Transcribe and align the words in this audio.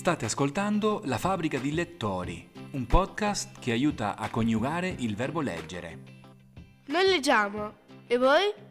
State 0.00 0.24
ascoltando 0.24 1.02
La 1.04 1.18
fabbrica 1.18 1.58
di 1.58 1.74
lettori, 1.74 2.48
un 2.70 2.86
podcast 2.86 3.58
che 3.58 3.72
aiuta 3.72 4.16
a 4.16 4.30
coniugare 4.30 4.88
il 4.88 5.14
verbo 5.14 5.42
leggere. 5.42 5.98
Noi 6.86 7.06
leggiamo. 7.06 7.74
E 8.06 8.16
voi? 8.16 8.69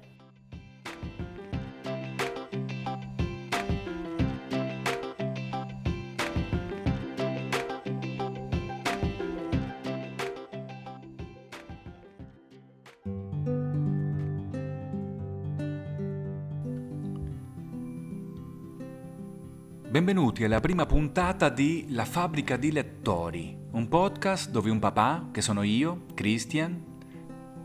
Benvenuti 20.00 20.46
alla 20.46 20.62
prima 20.62 20.86
puntata 20.86 21.50
di 21.50 21.88
La 21.90 22.06
fabbrica 22.06 22.56
di 22.56 22.72
lettori, 22.72 23.54
un 23.72 23.90
podcast 23.90 24.50
dove 24.50 24.70
un 24.70 24.80
papà, 24.80 25.28
che 25.30 25.42
sono 25.42 25.62
io, 25.62 26.06
Christian, 26.14 26.82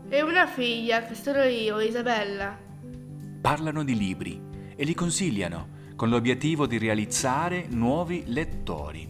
E 0.09 0.21
una 0.21 0.45
figlia, 0.45 1.03
che 1.03 1.15
sono 1.15 1.43
io, 1.43 1.79
Isabella. 1.79 2.59
parlano 3.39 3.85
di 3.85 3.95
libri 3.95 4.41
e 4.75 4.83
li 4.83 4.93
consigliano 4.93 5.69
con 5.95 6.09
l'obiettivo 6.09 6.67
di 6.67 6.77
realizzare 6.77 7.67
nuovi 7.69 8.25
lettori. 8.25 9.09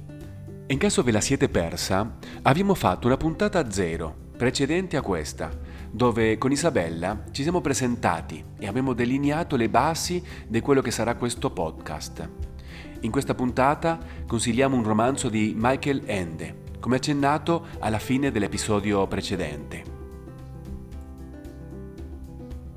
In 0.68 0.78
caso 0.78 1.02
ve 1.02 1.12
la 1.12 1.20
siete 1.20 1.50
persa, 1.50 2.18
abbiamo 2.44 2.76
fatto 2.76 3.08
una 3.08 3.18
puntata 3.18 3.72
zero, 3.72 4.16
precedente 4.38 4.98
a 4.98 5.02
questa, 5.02 5.50
dove 5.90 6.38
con 6.38 6.52
Isabella 6.52 7.24
ci 7.32 7.42
siamo 7.42 7.60
presentati 7.60 8.46
e 8.60 8.68
abbiamo 8.68 8.94
delineato 8.94 9.56
le 9.56 9.68
basi 9.68 10.24
di 10.48 10.60
quello 10.60 10.82
che 10.82 10.92
sarà 10.92 11.16
questo 11.16 11.50
podcast. 11.50 12.54
In 13.02 13.12
questa 13.12 13.36
puntata 13.36 14.00
consigliamo 14.26 14.76
un 14.76 14.84
romanzo 14.84 15.30
di 15.30 15.54
Michael 15.56 16.04
Ende, 16.06 16.64
come 16.80 16.96
accennato 16.96 17.68
alla 17.80 18.00
fine 18.00 18.32
dell'episodio 18.32 19.06
precedente. 19.08 19.94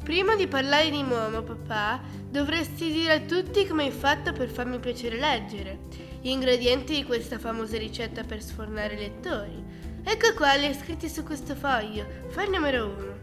Prima 0.03 0.37
di 0.37 0.47
parlare 0.47 0.91
di 0.91 1.03
Momo, 1.03 1.43
papà, 1.43 2.01
dovresti 2.31 2.91
dire 2.91 3.13
a 3.13 3.21
tutti 3.21 3.67
come 3.67 3.85
hai 3.85 3.91
fatto 3.91 4.33
per 4.33 4.49
farmi 4.49 4.79
piacere 4.79 5.19
leggere. 5.19 5.81
Gli 6.21 6.31
ingredienti 6.31 6.95
di 6.95 7.05
questa 7.05 7.39
famosa 7.39 7.77
ricetta 7.77 8.25
per 8.25 8.43
sfornare 8.43 8.95
i 8.95 8.99
lettori. 8.99 9.63
Ecco 10.03 10.33
qua 10.35 10.55
li 10.55 10.65
hai 10.65 10.75
scritti 10.75 11.09
su 11.09 11.23
questo 11.23 11.55
foglio. 11.55 12.07
Fai 12.29 12.47
il 12.47 12.51
numero 12.51 12.87
uno. 12.87 13.17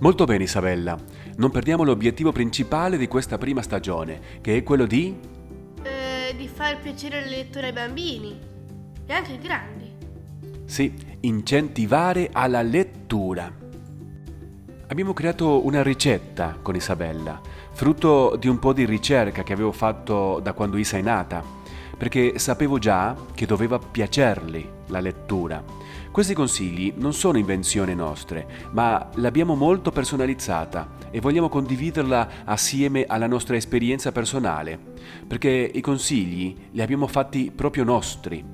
Molto 0.00 0.24
bene 0.24 0.44
Isabella, 0.44 0.98
non 1.36 1.50
perdiamo 1.50 1.84
l'obiettivo 1.84 2.32
principale 2.32 2.98
di 2.98 3.08
questa 3.08 3.38
prima 3.38 3.62
stagione, 3.62 4.20
che 4.42 4.56
è 4.56 4.62
quello 4.62 4.84
di 4.84 5.16
di 6.40 6.48
far 6.48 6.80
piacere 6.80 7.20
la 7.20 7.28
lettura 7.28 7.66
ai 7.66 7.72
bambini. 7.74 8.40
E 9.04 9.12
anche 9.12 9.32
ai 9.32 9.38
grandi. 9.38 9.92
Sì, 10.64 10.94
incentivare 11.20 12.30
alla 12.32 12.62
lettura. 12.62 13.52
Abbiamo 14.86 15.12
creato 15.12 15.66
una 15.66 15.82
ricetta 15.82 16.56
con 16.62 16.74
Isabella, 16.74 17.38
frutto 17.72 18.36
di 18.36 18.48
un 18.48 18.58
po' 18.58 18.72
di 18.72 18.86
ricerca 18.86 19.42
che 19.42 19.52
avevo 19.52 19.70
fatto 19.70 20.40
da 20.42 20.54
quando 20.54 20.78
Isa 20.78 20.96
è 20.96 21.02
nata, 21.02 21.44
perché 21.98 22.38
sapevo 22.38 22.78
già 22.78 23.14
che 23.34 23.44
doveva 23.44 23.78
piacerli 23.78 24.66
la 24.86 25.00
lettura. 25.00 25.62
Questi 26.12 26.34
consigli 26.34 26.92
non 26.96 27.12
sono 27.12 27.38
invenzioni 27.38 27.94
nostre, 27.94 28.68
ma 28.72 29.10
l'abbiamo 29.14 29.54
molto 29.54 29.92
personalizzata 29.92 30.96
e 31.12 31.20
vogliamo 31.20 31.48
condividerla 31.48 32.44
assieme 32.44 33.04
alla 33.06 33.28
nostra 33.28 33.54
esperienza 33.54 34.10
personale, 34.10 34.76
perché 35.24 35.70
i 35.72 35.80
consigli 35.80 36.56
li 36.72 36.82
abbiamo 36.82 37.06
fatti 37.06 37.52
proprio 37.54 37.84
nostri. 37.84 38.44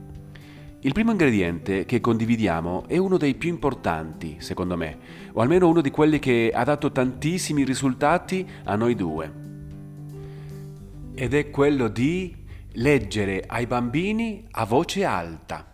Il 0.80 0.92
primo 0.92 1.12
ingrediente 1.12 1.86
che 1.86 1.98
condividiamo 1.98 2.84
è 2.88 2.98
uno 2.98 3.16
dei 3.16 3.34
più 3.34 3.48
importanti, 3.48 4.36
secondo 4.38 4.76
me, 4.76 4.98
o 5.32 5.40
almeno 5.40 5.66
uno 5.66 5.80
di 5.80 5.90
quelli 5.90 6.18
che 6.18 6.52
ha 6.54 6.62
dato 6.62 6.92
tantissimi 6.92 7.64
risultati 7.64 8.46
a 8.64 8.76
noi 8.76 8.94
due. 8.94 9.32
Ed 11.14 11.32
è 11.32 11.48
quello 11.48 11.88
di 11.88 12.36
leggere 12.72 13.42
ai 13.46 13.66
bambini 13.66 14.46
a 14.50 14.66
voce 14.66 15.06
alta. 15.06 15.70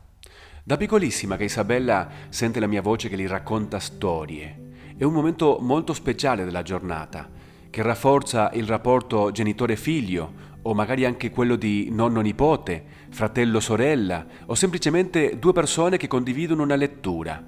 Da 0.65 0.77
piccolissima 0.77 1.37
che 1.37 1.45
Isabella 1.45 2.09
sente 2.28 2.61
la 2.61 2.69
mia 2.69 2.83
voce 2.83 3.09
che 3.09 3.17
gli 3.17 3.27
racconta 3.27 3.81
storie. 3.81 4.71
È 4.97 5.03
un 5.03 5.12
momento 5.12 5.59
molto 5.61 5.93
speciale 5.93 6.45
della 6.45 6.62
giornata, 6.62 7.28
che 7.69 7.83
rafforza 7.83 8.49
il 8.53 8.69
rapporto 8.69 9.33
genitore-figlio, 9.33 10.50
o 10.62 10.73
magari 10.73 11.05
anche 11.05 11.31
quello 11.31 11.56
di 11.56 11.89
nonno-nipote, 11.91 12.84
fratello-sorella, 13.11 14.25
o 14.47 14.55
semplicemente 14.55 15.37
due 15.37 15.53
persone 15.53 15.97
che 15.97 16.06
condividono 16.06 16.62
una 16.62 16.77
lettura. 16.77 17.44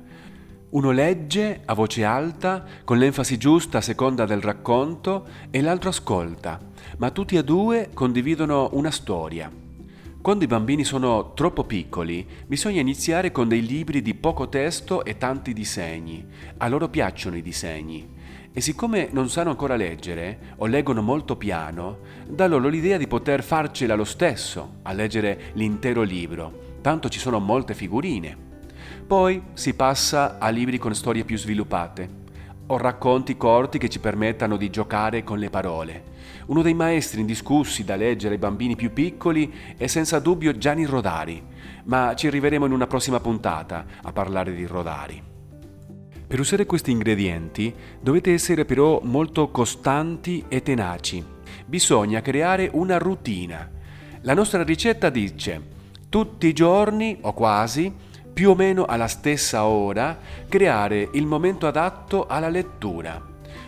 Uno 0.71 0.91
legge 0.91 1.63
a 1.67 1.73
voce 1.73 2.03
alta, 2.03 2.65
con 2.83 2.99
l'enfasi 2.99 3.39
giusta 3.39 3.79
a 3.79 3.81
seconda 3.81 4.25
del 4.25 4.41
racconto, 4.41 5.29
e 5.51 5.61
l'altro 5.61 5.91
ascolta, 5.91 6.59
ma 6.97 7.13
tutti 7.13 7.37
e 7.37 7.45
due 7.45 7.91
condividono 7.95 8.71
una 8.73 8.91
storia. 8.91 9.64
Quando 10.25 10.45
i 10.45 10.47
bambini 10.47 10.85
sono 10.85 11.35
troppo 11.35 11.65
piccoli, 11.65 12.27
bisogna 12.47 12.81
iniziare 12.81 13.31
con 13.31 13.47
dei 13.47 13.61
libri 13.61 14.01
di 14.01 14.15
poco 14.15 14.49
testo 14.49 15.05
e 15.05 15.19
tanti 15.19 15.53
disegni. 15.53 16.27
A 16.57 16.69
loro 16.69 16.89
piacciono 16.89 17.37
i 17.37 17.43
disegni. 17.43 18.09
E 18.51 18.63
siccome 18.63 19.11
non 19.13 19.29
sanno 19.29 19.51
ancora 19.51 19.77
leggere 19.77 20.55
o 20.57 20.65
leggono 20.65 21.03
molto 21.03 21.37
piano, 21.37 21.99
dà 22.27 22.47
loro 22.47 22.69
l'idea 22.69 22.97
di 22.97 23.07
poter 23.07 23.43
farcela 23.43 23.95
lo 23.97 24.05
stesso 24.05 24.77
a 24.81 24.95
leggere 24.95 25.51
l'intero 25.53 26.01
libro, 26.01 26.79
tanto 26.81 27.11
ci 27.11 27.19
sono 27.19 27.39
molte 27.39 27.75
figurine. 27.75 28.35
Poi 29.07 29.43
si 29.53 29.75
passa 29.75 30.39
a 30.39 30.49
libri 30.49 30.79
con 30.79 30.95
storie 30.95 31.27
più 31.27 31.37
sviluppate 31.37 32.24
o 32.67 32.77
racconti 32.77 33.37
corti 33.37 33.79
che 33.79 33.89
ci 33.89 33.99
permettano 33.99 34.57
di 34.57 34.71
giocare 34.71 35.23
con 35.23 35.39
le 35.39 35.51
parole. 35.51 36.13
Uno 36.47 36.63
dei 36.63 36.75
maestri 36.75 37.21
indiscussi 37.21 37.85
da 37.85 37.97
leggere 37.97 38.35
ai 38.35 38.41
bambini 38.41 38.77
più 38.77 38.93
piccoli 38.93 39.53
è 39.77 39.87
senza 39.87 40.19
dubbio 40.19 40.57
Gianni 40.57 40.85
Rodari, 40.85 41.43
ma 41.85 42.15
ci 42.15 42.27
arriveremo 42.27 42.67
in 42.67 42.73
una 42.73 42.87
prossima 42.87 43.21
puntata 43.21 43.85
a 44.03 44.13
parlare 44.13 44.55
di 44.55 44.67
Rodari. 44.67 45.23
Per 46.27 46.41
usare 46.41 46.67
questi 46.67 46.91
ingredienti 46.91 47.73
dovete 48.01 48.33
essere 48.33 48.65
però 48.65 49.01
molto 49.03 49.51
costanti 49.51 50.45
e 50.49 50.63
tenaci. 50.63 51.25
Bisogna 51.67 52.21
creare 52.23 52.71
una 52.73 52.99
routine. 52.99 53.71
La 54.23 54.35
nostra 54.35 54.63
ricetta 54.63 55.11
dice 55.11 55.73
tutti 56.09 56.47
i 56.47 56.53
giorni 56.53 57.19
o 57.21 57.33
quasi, 57.33 57.93
più 58.35 58.51
o 58.51 58.55
meno 58.57 58.85
alla 58.85 59.07
stessa 59.07 59.65
ora, 59.65 60.19
creare 60.49 61.09
il 61.13 61.25
momento 61.25 61.69
adatto 61.69 62.27
alla 62.27 62.49
lettura. 62.49 63.23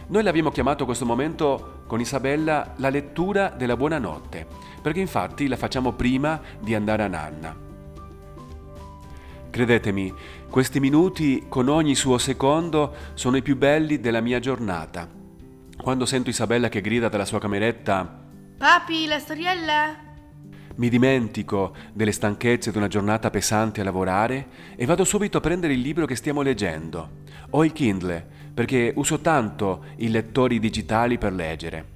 Noi 0.08 0.22
l'abbiamo 0.22 0.50
chiamato 0.50 0.84
questo 0.84 1.06
momento 1.06 1.82
con 1.86 2.00
Isabella 2.00 2.74
la 2.76 2.90
lettura 2.90 3.48
della 3.48 3.76
buonanotte, 3.76 4.46
perché 4.82 5.00
infatti 5.00 5.46
la 5.46 5.56
facciamo 5.56 5.92
prima 5.92 6.40
di 6.58 6.74
andare 6.74 7.04
a 7.04 7.08
nanna. 7.08 7.56
Credetemi, 9.48 10.12
questi 10.50 10.80
minuti 10.80 11.46
con 11.48 11.68
ogni 11.68 11.94
suo 11.94 12.18
secondo 12.18 12.94
sono 13.14 13.36
i 13.36 13.42
più 13.42 13.56
belli 13.56 14.00
della 14.00 14.20
mia 14.20 14.40
giornata. 14.40 15.08
Quando 15.80 16.06
sento 16.06 16.28
Isabella 16.28 16.68
che 16.68 16.80
grida 16.80 17.08
dalla 17.08 17.24
sua 17.24 17.38
cameretta 17.38 18.24
Papi, 18.58 19.06
la 19.06 19.18
storiella? 19.18 20.05
Mi 20.76 20.88
dimentico 20.88 21.74
delle 21.92 22.12
stanchezze 22.12 22.70
di 22.70 22.76
una 22.76 22.88
giornata 22.88 23.30
pesante 23.30 23.80
a 23.80 23.84
lavorare 23.84 24.46
e 24.76 24.86
vado 24.86 25.04
subito 25.04 25.38
a 25.38 25.40
prendere 25.40 25.72
il 25.72 25.80
libro 25.80 26.06
che 26.06 26.16
stiamo 26.16 26.42
leggendo. 26.42 27.24
Ho 27.50 27.64
il 27.64 27.72
Kindle 27.72 28.26
perché 28.52 28.92
uso 28.96 29.20
tanto 29.20 29.84
i 29.96 30.08
lettori 30.08 30.58
digitali 30.58 31.18
per 31.18 31.32
leggere 31.32 31.94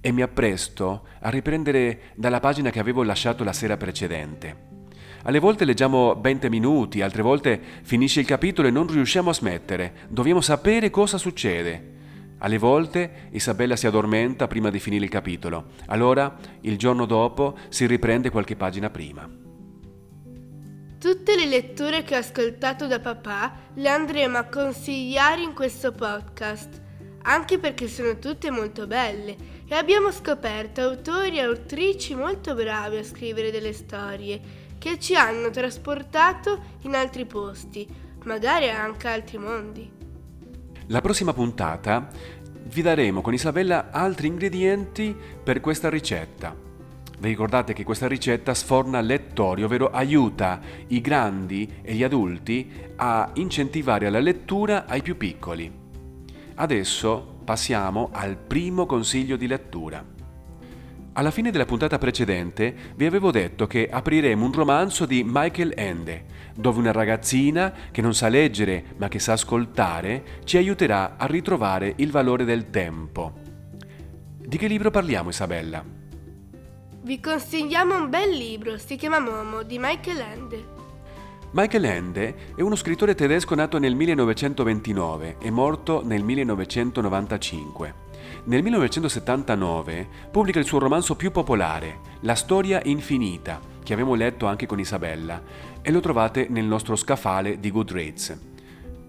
e 0.00 0.12
mi 0.12 0.22
appresto 0.22 1.06
a 1.20 1.28
riprendere 1.30 2.12
dalla 2.14 2.40
pagina 2.40 2.70
che 2.70 2.78
avevo 2.78 3.02
lasciato 3.02 3.44
la 3.44 3.52
sera 3.52 3.76
precedente. 3.76 4.66
Alle 5.24 5.40
volte 5.40 5.64
leggiamo 5.64 6.14
20 6.14 6.48
minuti, 6.48 7.02
altre 7.02 7.22
volte 7.22 7.60
finisce 7.82 8.20
il 8.20 8.26
capitolo 8.26 8.68
e 8.68 8.70
non 8.70 8.86
riusciamo 8.86 9.30
a 9.30 9.34
smettere. 9.34 9.92
Dobbiamo 10.08 10.40
sapere 10.40 10.90
cosa 10.90 11.18
succede. 11.18 11.96
Alle 12.38 12.58
volte 12.58 13.28
Isabella 13.30 13.74
si 13.74 13.86
addormenta 13.86 14.46
prima 14.46 14.70
di 14.70 14.78
finire 14.78 15.04
il 15.04 15.10
capitolo, 15.10 15.70
allora 15.86 16.36
il 16.60 16.78
giorno 16.78 17.04
dopo 17.04 17.56
si 17.68 17.86
riprende 17.86 18.30
qualche 18.30 18.54
pagina 18.54 18.90
prima. 18.90 19.28
Tutte 20.98 21.36
le 21.36 21.46
letture 21.46 22.02
che 22.02 22.16
ho 22.16 22.18
ascoltato 22.18 22.86
da 22.86 23.00
papà 23.00 23.52
le 23.74 23.88
andremo 23.88 24.38
a 24.38 24.44
consigliare 24.44 25.42
in 25.42 25.52
questo 25.52 25.92
podcast, 25.92 26.82
anche 27.22 27.58
perché 27.58 27.88
sono 27.88 28.18
tutte 28.18 28.50
molto 28.50 28.86
belle 28.86 29.36
e 29.68 29.74
abbiamo 29.74 30.10
scoperto 30.10 30.80
autori 30.80 31.38
e 31.38 31.42
autrici 31.42 32.14
molto 32.14 32.54
bravi 32.54 32.96
a 32.96 33.04
scrivere 33.04 33.50
delle 33.50 33.72
storie 33.72 34.40
che 34.78 34.98
ci 34.98 35.14
hanno 35.14 35.50
trasportato 35.50 36.76
in 36.82 36.94
altri 36.94 37.26
posti, 37.26 37.86
magari 38.24 38.68
anche 38.68 39.08
altri 39.08 39.38
mondi. 39.38 39.97
La 40.90 41.02
prossima 41.02 41.34
puntata 41.34 42.08
vi 42.70 42.80
daremo 42.80 43.20
con 43.20 43.34
Isabella 43.34 43.90
altri 43.90 44.26
ingredienti 44.26 45.14
per 45.42 45.60
questa 45.60 45.90
ricetta. 45.90 46.56
Vi 47.18 47.28
ricordate 47.28 47.74
che 47.74 47.84
questa 47.84 48.08
ricetta 48.08 48.54
sforna 48.54 49.02
lettori, 49.02 49.64
ovvero 49.64 49.90
aiuta 49.90 50.60
i 50.86 51.02
grandi 51.02 51.70
e 51.82 51.92
gli 51.92 52.02
adulti 52.02 52.72
a 52.96 53.32
incentivare 53.34 54.06
alla 54.06 54.18
lettura 54.18 54.86
ai 54.86 55.02
più 55.02 55.18
piccoli. 55.18 55.70
Adesso 56.54 57.40
passiamo 57.44 58.08
al 58.10 58.38
primo 58.38 58.86
consiglio 58.86 59.36
di 59.36 59.46
lettura. 59.46 60.17
Alla 61.18 61.32
fine 61.32 61.50
della 61.50 61.64
puntata 61.64 61.98
precedente 61.98 62.72
vi 62.94 63.04
avevo 63.04 63.32
detto 63.32 63.66
che 63.66 63.88
apriremo 63.90 64.44
un 64.44 64.52
romanzo 64.52 65.04
di 65.04 65.24
Michael 65.26 65.72
Ende, 65.74 66.26
dove 66.54 66.78
una 66.78 66.92
ragazzina 66.92 67.74
che 67.90 68.00
non 68.00 68.14
sa 68.14 68.28
leggere 68.28 68.94
ma 68.98 69.08
che 69.08 69.18
sa 69.18 69.32
ascoltare 69.32 70.22
ci 70.44 70.58
aiuterà 70.58 71.16
a 71.16 71.26
ritrovare 71.26 71.92
il 71.96 72.12
valore 72.12 72.44
del 72.44 72.70
tempo. 72.70 73.32
Di 74.38 74.56
che 74.56 74.68
libro 74.68 74.92
parliamo 74.92 75.30
Isabella? 75.30 75.84
Vi 77.02 77.20
consigliamo 77.20 77.96
un 77.96 78.08
bel 78.08 78.30
libro, 78.30 78.78
si 78.78 78.94
chiama 78.94 79.18
Momo, 79.18 79.64
di 79.64 79.76
Michael 79.80 80.20
Ende. 80.20 80.64
Michael 81.50 81.84
Ende 81.84 82.34
è 82.54 82.60
uno 82.60 82.76
scrittore 82.76 83.16
tedesco 83.16 83.56
nato 83.56 83.78
nel 83.78 83.96
1929 83.96 85.38
e 85.40 85.50
morto 85.50 86.00
nel 86.04 86.22
1995. 86.22 88.06
Nel 88.44 88.62
1979 88.62 90.08
pubblica 90.30 90.58
il 90.58 90.64
suo 90.64 90.78
romanzo 90.78 91.16
più 91.16 91.30
popolare, 91.30 92.00
La 92.20 92.34
storia 92.34 92.80
infinita, 92.84 93.60
che 93.82 93.92
abbiamo 93.92 94.14
letto 94.14 94.46
anche 94.46 94.66
con 94.66 94.78
Isabella, 94.78 95.42
e 95.82 95.90
lo 95.90 96.00
trovate 96.00 96.46
nel 96.48 96.64
nostro 96.64 96.96
scaffale 96.96 97.60
di 97.60 97.70
Goodreads. 97.70 98.38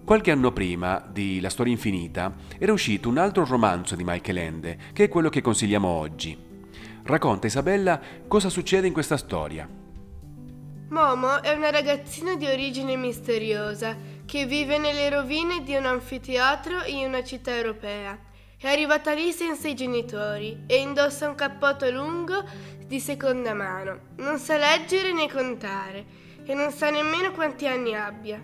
Qualche 0.04 0.30
anno 0.30 0.52
prima 0.52 1.02
di 1.08 1.40
La 1.40 1.50
storia 1.50 1.72
infinita 1.72 2.34
era 2.58 2.72
uscito 2.72 3.08
un 3.08 3.18
altro 3.18 3.44
romanzo 3.44 3.94
di 3.94 4.04
Michael 4.04 4.38
Ende, 4.38 4.78
che 4.92 5.04
è 5.04 5.08
quello 5.08 5.28
che 5.28 5.40
consigliamo 5.40 5.88
oggi. 5.88 6.36
Racconta 7.02 7.46
Isabella 7.46 8.00
cosa 8.26 8.48
succede 8.48 8.86
in 8.86 8.92
questa 8.92 9.16
storia. 9.16 9.68
Momo 10.88 11.40
è 11.40 11.52
una 11.52 11.70
ragazzina 11.70 12.34
di 12.34 12.46
origine 12.46 12.96
misteriosa 12.96 13.96
che 14.26 14.44
vive 14.44 14.78
nelle 14.78 15.08
rovine 15.08 15.62
di 15.62 15.76
un 15.76 15.86
anfiteatro 15.86 16.82
in 16.86 17.06
una 17.06 17.22
città 17.22 17.54
europea. 17.54 18.18
È 18.62 18.68
arrivata 18.68 19.14
lì 19.14 19.32
senza 19.32 19.68
i 19.68 19.74
genitori 19.74 20.64
e 20.66 20.82
indossa 20.82 21.26
un 21.26 21.34
cappotto 21.34 21.90
lungo 21.90 22.44
di 22.86 23.00
seconda 23.00 23.54
mano. 23.54 24.00
Non 24.16 24.36
sa 24.36 24.58
leggere 24.58 25.14
né 25.14 25.30
contare 25.30 26.04
e 26.44 26.52
non 26.52 26.70
sa 26.70 26.90
nemmeno 26.90 27.32
quanti 27.32 27.66
anni 27.66 27.94
abbia. 27.94 28.38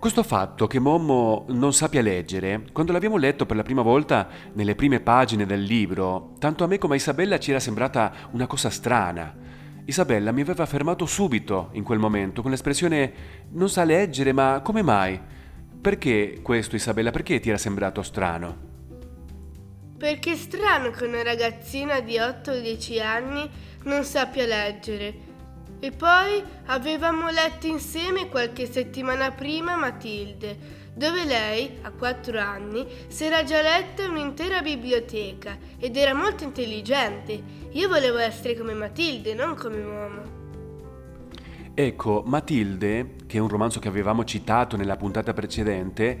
Questo 0.00 0.24
fatto 0.24 0.66
che 0.66 0.80
Momo 0.80 1.44
non 1.50 1.72
sappia 1.72 2.02
leggere, 2.02 2.64
quando 2.72 2.90
l'abbiamo 2.90 3.18
letto 3.18 3.46
per 3.46 3.54
la 3.54 3.62
prima 3.62 3.82
volta 3.82 4.26
nelle 4.54 4.74
prime 4.74 4.98
pagine 4.98 5.46
del 5.46 5.62
libro, 5.62 6.32
tanto 6.40 6.64
a 6.64 6.66
me 6.66 6.78
come 6.78 6.94
a 6.94 6.96
Isabella 6.96 7.38
ci 7.38 7.50
era 7.50 7.60
sembrata 7.60 8.12
una 8.32 8.48
cosa 8.48 8.68
strana. 8.68 9.32
Isabella 9.84 10.32
mi 10.32 10.40
aveva 10.40 10.66
fermato 10.66 11.06
subito 11.06 11.68
in 11.74 11.84
quel 11.84 12.00
momento 12.00 12.42
con 12.42 12.50
l'espressione 12.50 13.12
non 13.50 13.68
sa 13.68 13.84
leggere, 13.84 14.32
ma 14.32 14.60
come 14.60 14.82
mai? 14.82 15.20
Perché 15.80 16.40
questo 16.42 16.74
Isabella? 16.74 17.12
Perché 17.12 17.38
ti 17.38 17.48
era 17.48 17.58
sembrato 17.58 18.02
strano? 18.02 18.70
Perché 20.02 20.32
è 20.32 20.36
strano 20.36 20.90
che 20.90 21.04
una 21.04 21.22
ragazzina 21.22 22.00
di 22.00 22.18
8 22.18 22.58
10 22.58 23.00
anni 23.00 23.48
non 23.84 24.02
sappia 24.02 24.44
leggere 24.44 25.14
e 25.78 25.92
poi 25.92 26.42
avevamo 26.66 27.30
letto 27.30 27.68
insieme 27.68 28.28
qualche 28.28 28.66
settimana 28.66 29.30
prima 29.30 29.76
Matilde, 29.76 30.90
dove 30.92 31.24
lei, 31.24 31.78
a 31.82 31.92
quattro 31.92 32.40
anni, 32.40 32.84
si 33.06 33.26
era 33.26 33.44
già 33.44 33.62
letta 33.62 34.08
un'intera 34.08 34.60
biblioteca 34.60 35.56
ed 35.78 35.96
era 35.96 36.14
molto 36.14 36.42
intelligente. 36.42 37.40
Io 37.70 37.86
volevo 37.86 38.18
essere 38.18 38.56
come 38.56 38.74
Matilde, 38.74 39.34
non 39.34 39.54
come 39.54 39.84
uomo. 39.84 40.40
Ecco, 41.74 42.22
Matilde, 42.26 43.14
che 43.26 43.38
è 43.38 43.40
un 43.40 43.48
romanzo 43.48 43.80
che 43.80 43.88
avevamo 43.88 44.24
citato 44.24 44.76
nella 44.76 44.96
puntata 44.96 45.32
precedente, 45.32 46.20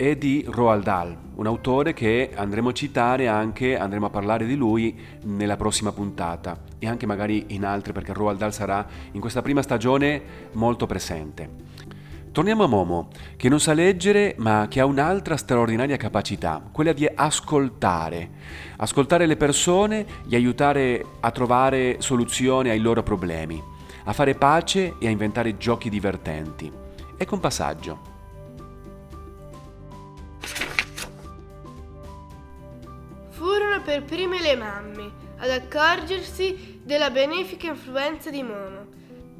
è 0.00 0.16
di 0.16 0.42
Roald 0.48 0.82
Dahl, 0.82 1.14
un 1.34 1.46
autore 1.46 1.92
che 1.92 2.30
andremo 2.34 2.70
a 2.70 2.72
citare 2.72 3.28
anche, 3.28 3.76
andremo 3.76 4.06
a 4.06 4.10
parlare 4.10 4.46
di 4.46 4.56
lui 4.56 4.98
nella 5.24 5.58
prossima 5.58 5.92
puntata 5.92 6.58
e 6.78 6.88
anche 6.88 7.04
magari 7.04 7.44
in 7.48 7.66
altre 7.66 7.92
perché 7.92 8.14
Roald 8.14 8.38
Dahl 8.38 8.50
sarà 8.50 8.86
in 9.12 9.20
questa 9.20 9.42
prima 9.42 9.60
stagione 9.60 10.22
molto 10.52 10.86
presente. 10.86 11.50
Torniamo 12.32 12.64
a 12.64 12.66
Momo, 12.66 13.08
che 13.36 13.50
non 13.50 13.60
sa 13.60 13.74
leggere 13.74 14.36
ma 14.38 14.68
che 14.70 14.80
ha 14.80 14.86
un'altra 14.86 15.36
straordinaria 15.36 15.98
capacità, 15.98 16.62
quella 16.72 16.94
di 16.94 17.06
ascoltare. 17.06 18.30
Ascoltare 18.78 19.26
le 19.26 19.36
persone, 19.36 20.06
gli 20.24 20.34
aiutare 20.34 21.04
a 21.20 21.30
trovare 21.30 21.96
soluzioni 21.98 22.70
ai 22.70 22.80
loro 22.80 23.02
problemi, 23.02 23.62
a 24.04 24.14
fare 24.14 24.34
pace 24.34 24.94
e 24.98 25.06
a 25.06 25.10
inventare 25.10 25.58
giochi 25.58 25.90
divertenti. 25.90 26.72
Ecco 27.18 27.34
un 27.34 27.40
passaggio. 27.40 28.09
Per 33.80 34.04
prime 34.04 34.40
le 34.40 34.56
mamme 34.56 35.12
ad 35.38 35.50
accorgersi 35.50 36.80
della 36.84 37.10
benefica 37.10 37.68
influenza 37.68 38.30
di 38.30 38.42
Momo. 38.42 38.88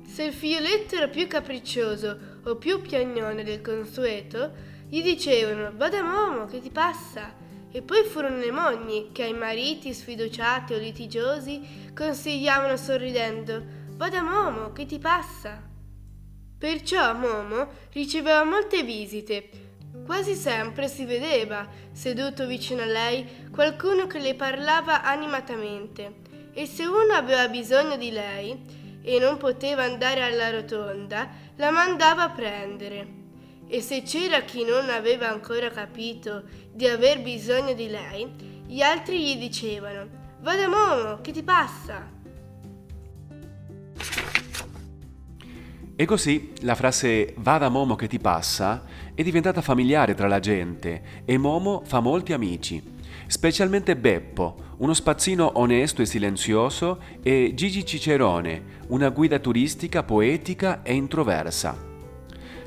Se 0.07 0.25
il 0.25 0.33
figlioletto 0.33 0.97
era 0.97 1.09
più 1.09 1.27
capriccioso 1.27 2.19
o 2.45 2.57
più 2.57 2.81
piagnone 2.81 3.45
del 3.45 3.61
consueto, 3.61 4.53
gli 4.89 5.03
dicevano 5.03 5.73
Vada 5.77 6.03
Momo, 6.03 6.47
che 6.47 6.61
ti 6.61 6.71
passa? 6.71 7.33
E 7.71 7.83
poi 7.83 8.03
furono 8.05 8.39
le 8.39 8.51
mogli 8.51 9.13
che 9.13 9.23
ai 9.23 9.35
mariti 9.35 9.95
sfiduciati 9.95 10.75
o 10.75 10.79
litigiosi 10.79 11.93
consigliavano 11.95 12.77
sorridendo 12.77 13.63
Vada 13.97 14.23
Momo, 14.23 14.73
che 14.73 14.87
ti 14.87 14.99
passa? 14.99 15.63
Perciò 16.59 17.15
Momo 17.15 17.69
riceveva 17.93 18.43
molte 18.45 18.83
visite 18.83 19.70
Quasi 20.11 20.35
sempre 20.35 20.89
si 20.89 21.05
vedeva, 21.05 21.69
seduto 21.93 22.45
vicino 22.45 22.83
a 22.83 22.85
lei, 22.85 23.49
qualcuno 23.53 24.09
che 24.09 24.19
le 24.19 24.35
parlava 24.35 25.05
animatamente 25.05 26.15
e 26.53 26.67
se 26.67 26.85
uno 26.85 27.13
aveva 27.13 27.47
bisogno 27.47 27.97
di 27.97 28.11
lei 28.11 28.99
e 29.05 29.21
non 29.21 29.37
poteva 29.37 29.85
andare 29.85 30.25
alla 30.25 30.51
rotonda, 30.51 31.29
la 31.55 31.71
mandava 31.71 32.25
a 32.25 32.31
prendere. 32.31 33.07
E 33.69 33.81
se 33.81 34.03
c'era 34.03 34.41
chi 34.41 34.65
non 34.65 34.91
aveva 34.91 35.29
ancora 35.29 35.71
capito 35.71 36.43
di 36.73 36.89
aver 36.89 37.23
bisogno 37.23 37.73
di 37.75 37.87
lei, 37.87 38.65
gli 38.67 38.81
altri 38.83 39.23
gli 39.23 39.37
dicevano 39.37 40.09
Vada 40.41 40.67
Momo, 40.67 41.21
che 41.21 41.31
ti 41.31 41.45
passa? 41.45 42.20
E 46.01 46.07
così 46.07 46.53
la 46.61 46.75
frase 46.75 47.35
Vada 47.37 47.69
Momo 47.69 47.95
che 47.95 48.09
ti 48.09 48.19
passa 48.19 48.85
è 49.15 49.23
diventata 49.23 49.61
familiare 49.61 50.15
tra 50.15 50.29
la 50.29 50.41
gente 50.41 51.03
e 51.27 51.37
Momo 51.37 51.83
fa 51.85 52.01
molti 52.01 52.33
amici, 52.33 52.83
specialmente 53.27 53.95
Beppo, 53.99 54.57
uno 54.79 54.95
spazzino 54.95 55.59
onesto 55.59 56.01
e 56.01 56.07
silenzioso, 56.07 57.01
e 57.23 57.53
Gigi 57.55 57.85
Cicerone, 57.85 58.63
una 58.87 59.11
guida 59.11 59.39
turistica 59.41 60.03
poetica 60.03 60.83
e 60.83 60.95
introversa. 60.95 61.77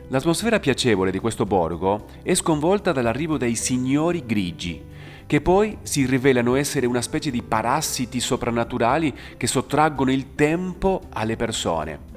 L'atmosfera 0.10 0.60
piacevole 0.60 1.10
di 1.10 1.18
questo 1.18 1.46
borgo 1.46 2.06
è 2.22 2.36
sconvolta 2.36 2.92
dall'arrivo 2.92 3.38
dei 3.38 3.56
signori 3.56 4.28
grigi, 4.28 4.80
che 5.26 5.42
poi 5.42 5.80
si 5.82 6.06
rivelano 6.06 6.54
essere 6.54 6.86
una 6.86 7.02
specie 7.02 7.32
di 7.32 7.42
parassiti 7.42 8.20
soprannaturali 8.20 9.12
che 9.38 9.48
sottraggono 9.48 10.12
il 10.12 10.36
tempo 10.36 11.02
alle 11.14 11.36
persone. 11.36 12.12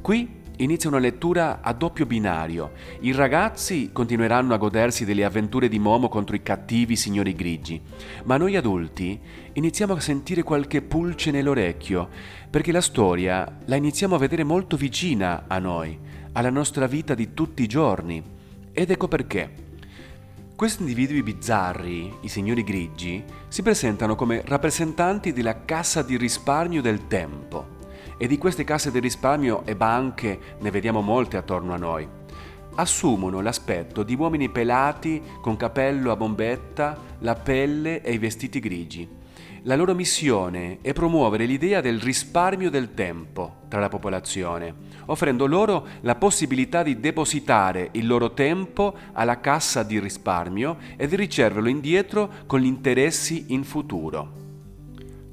Qui 0.00 0.40
inizia 0.58 0.88
una 0.88 0.98
lettura 0.98 1.60
a 1.62 1.72
doppio 1.72 2.06
binario. 2.06 2.72
I 3.00 3.12
ragazzi 3.12 3.90
continueranno 3.92 4.54
a 4.54 4.58
godersi 4.58 5.04
delle 5.04 5.24
avventure 5.24 5.68
di 5.68 5.78
Momo 5.78 6.08
contro 6.08 6.36
i 6.36 6.42
cattivi 6.42 6.94
signori 6.94 7.34
grigi, 7.34 7.80
ma 8.24 8.36
noi 8.36 8.56
adulti 8.56 9.18
iniziamo 9.52 9.94
a 9.94 10.00
sentire 10.00 10.42
qualche 10.42 10.82
pulce 10.82 11.30
nell'orecchio, 11.30 12.08
perché 12.50 12.70
la 12.70 12.80
storia 12.80 13.58
la 13.64 13.76
iniziamo 13.76 14.14
a 14.14 14.18
vedere 14.18 14.44
molto 14.44 14.76
vicina 14.76 15.44
a 15.48 15.58
noi, 15.58 15.98
alla 16.32 16.50
nostra 16.50 16.86
vita 16.86 17.14
di 17.14 17.34
tutti 17.34 17.62
i 17.62 17.68
giorni. 17.68 18.22
Ed 18.72 18.90
ecco 18.90 19.08
perché. 19.08 19.62
Questi 20.54 20.82
individui 20.82 21.24
bizzarri, 21.24 22.18
i 22.20 22.28
signori 22.28 22.62
grigi, 22.62 23.24
si 23.48 23.62
presentano 23.62 24.14
come 24.14 24.42
rappresentanti 24.44 25.32
della 25.32 25.64
cassa 25.64 26.02
di 26.02 26.16
risparmio 26.16 26.80
del 26.80 27.08
tempo 27.08 27.73
e 28.16 28.26
di 28.26 28.38
queste 28.38 28.64
casse 28.64 28.90
di 28.90 28.98
risparmio 29.00 29.64
e 29.64 29.76
banche 29.76 30.56
ne 30.58 30.70
vediamo 30.70 31.00
molte 31.00 31.36
attorno 31.36 31.72
a 31.72 31.78
noi. 31.78 32.08
Assumono 32.76 33.40
l'aspetto 33.40 34.02
di 34.02 34.14
uomini 34.14 34.48
pelati 34.48 35.22
con 35.40 35.56
capello 35.56 36.10
a 36.10 36.16
bombetta, 36.16 36.98
la 37.20 37.34
pelle 37.34 38.02
e 38.02 38.12
i 38.12 38.18
vestiti 38.18 38.58
grigi. 38.58 39.22
La 39.66 39.76
loro 39.76 39.94
missione 39.94 40.78
è 40.82 40.92
promuovere 40.92 41.46
l'idea 41.46 41.80
del 41.80 41.98
risparmio 41.98 42.68
del 42.68 42.92
tempo 42.92 43.62
tra 43.68 43.80
la 43.80 43.88
popolazione, 43.88 44.74
offrendo 45.06 45.46
loro 45.46 45.86
la 46.02 46.16
possibilità 46.16 46.82
di 46.82 47.00
depositare 47.00 47.88
il 47.92 48.06
loro 48.06 48.34
tempo 48.34 48.94
alla 49.12 49.40
cassa 49.40 49.82
di 49.82 49.98
risparmio 49.98 50.76
e 50.96 51.06
di 51.06 51.16
riceverlo 51.16 51.68
indietro 51.68 52.28
con 52.46 52.60
gli 52.60 52.66
interessi 52.66 53.46
in 53.48 53.64
futuro. 53.64 54.43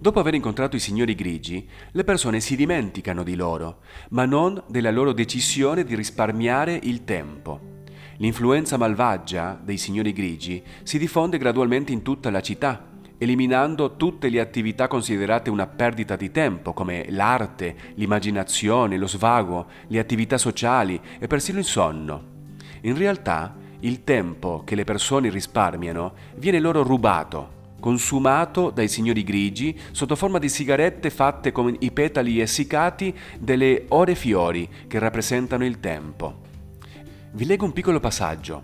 Dopo 0.01 0.19
aver 0.19 0.33
incontrato 0.33 0.75
i 0.75 0.79
signori 0.79 1.13
grigi, 1.13 1.69
le 1.91 2.03
persone 2.03 2.39
si 2.39 2.55
dimenticano 2.55 3.21
di 3.21 3.35
loro, 3.35 3.81
ma 4.09 4.25
non 4.25 4.59
della 4.65 4.89
loro 4.89 5.11
decisione 5.13 5.83
di 5.83 5.93
risparmiare 5.93 6.73
il 6.73 7.03
tempo. 7.03 7.83
L'influenza 8.17 8.77
malvagia 8.77 9.61
dei 9.63 9.77
signori 9.77 10.11
grigi 10.11 10.63
si 10.81 10.97
diffonde 10.97 11.37
gradualmente 11.37 11.91
in 11.91 12.01
tutta 12.01 12.31
la 12.31 12.41
città, 12.41 12.89
eliminando 13.19 13.95
tutte 13.95 14.29
le 14.29 14.39
attività 14.39 14.87
considerate 14.87 15.51
una 15.51 15.67
perdita 15.67 16.15
di 16.15 16.31
tempo, 16.31 16.73
come 16.73 17.05
l'arte, 17.09 17.75
l'immaginazione, 17.93 18.97
lo 18.97 19.05
svago, 19.07 19.67
le 19.85 19.99
attività 19.99 20.39
sociali 20.39 20.99
e 21.19 21.27
persino 21.27 21.59
il 21.59 21.65
sonno. 21.65 22.23
In 22.81 22.97
realtà, 22.97 23.55
il 23.81 24.03
tempo 24.03 24.63
che 24.65 24.73
le 24.73 24.83
persone 24.83 25.29
risparmiano 25.29 26.13
viene 26.37 26.59
loro 26.59 26.81
rubato 26.81 27.59
consumato 27.81 28.69
dai 28.69 28.87
signori 28.87 29.23
grigi 29.23 29.77
sotto 29.91 30.15
forma 30.15 30.37
di 30.37 30.47
sigarette 30.47 31.09
fatte 31.09 31.51
con 31.51 31.75
i 31.79 31.91
petali 31.91 32.39
essiccati 32.39 33.13
delle 33.37 33.85
ore 33.89 34.15
fiori 34.15 34.69
che 34.87 34.99
rappresentano 34.99 35.65
il 35.65 35.81
tempo. 35.81 36.39
Vi 37.31 37.45
leggo 37.45 37.65
un 37.65 37.73
piccolo 37.73 37.99
passaggio. 37.99 38.61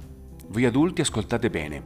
Voi 0.48 0.64
adulti 0.64 1.02
ascoltate 1.02 1.50
bene. 1.50 1.84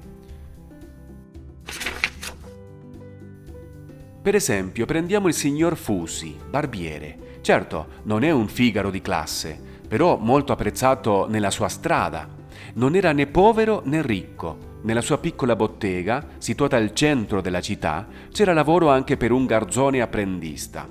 Per 4.21 4.35
esempio, 4.35 4.85
prendiamo 4.85 5.27
il 5.27 5.33
signor 5.33 5.75
Fusi, 5.75 6.37
barbiere. 6.47 7.39
Certo, 7.41 7.87
non 8.03 8.23
è 8.23 8.29
un 8.29 8.47
figaro 8.47 8.91
di 8.91 9.01
classe, 9.01 9.59
però 9.87 10.17
molto 10.17 10.51
apprezzato 10.51 11.27
nella 11.27 11.49
sua 11.49 11.69
strada. 11.69 12.29
Non 12.73 12.95
era 12.95 13.13
né 13.13 13.25
povero 13.25 13.81
né 13.85 14.01
ricco, 14.03 14.70
nella 14.83 15.01
sua 15.01 15.17
piccola 15.17 15.55
bottega, 15.55 16.25
situata 16.37 16.77
al 16.77 16.93
centro 16.93 17.41
della 17.41 17.61
città, 17.61 18.07
c'era 18.31 18.53
lavoro 18.53 18.89
anche 18.89 19.17
per 19.17 19.31
un 19.31 19.45
garzone 19.45 20.01
apprendista. 20.01 20.87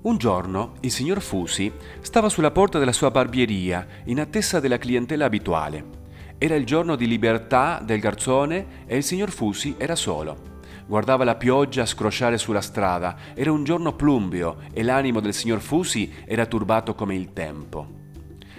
Un 0.00 0.16
giorno 0.16 0.74
il 0.80 0.90
signor 0.90 1.20
Fusi 1.20 1.72
stava 2.00 2.28
sulla 2.28 2.50
porta 2.50 2.78
della 2.78 2.92
sua 2.92 3.10
barbieria 3.10 3.86
in 4.04 4.20
attesa 4.20 4.60
della 4.60 4.78
clientela 4.78 5.24
abituale. 5.24 5.96
Era 6.38 6.54
il 6.54 6.64
giorno 6.64 6.94
di 6.94 7.06
libertà 7.06 7.80
del 7.84 8.00
garzone 8.00 8.84
e 8.86 8.96
il 8.96 9.02
signor 9.02 9.30
Fusi 9.30 9.74
era 9.76 9.96
solo. 9.96 10.56
Guardava 10.86 11.24
la 11.24 11.34
pioggia 11.34 11.84
scrosciare 11.84 12.38
sulla 12.38 12.60
strada, 12.60 13.16
era 13.34 13.52
un 13.52 13.64
giorno 13.64 13.94
plumbeo 13.94 14.58
e 14.72 14.82
l'animo 14.82 15.20
del 15.20 15.34
signor 15.34 15.60
Fusi 15.60 16.12
era 16.24 16.46
turbato 16.46 16.94
come 16.94 17.14
il 17.14 17.32
tempo. 17.32 17.96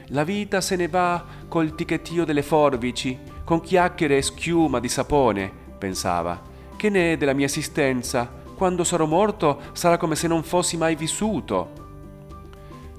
La 0.09 0.23
vita 0.23 0.59
se 0.59 0.75
ne 0.75 0.87
va 0.87 1.23
col 1.47 1.75
ticchettio 1.75 2.25
delle 2.25 2.41
forbici, 2.41 3.17
con 3.49 3.61
chiacchiere 3.61 4.17
e 4.17 4.21
schiuma 4.21 4.79
di 4.79 4.87
sapone, 4.87 5.51
pensava. 5.79 6.39
Che 6.77 6.87
ne 6.91 7.13
è 7.13 7.17
della 7.17 7.33
mia 7.33 7.47
esistenza? 7.47 8.31
Quando 8.55 8.83
sarò 8.83 9.07
morto 9.07 9.61
sarà 9.71 9.97
come 9.97 10.15
se 10.15 10.27
non 10.27 10.43
fossi 10.43 10.77
mai 10.77 10.95
vissuto. 10.95 11.71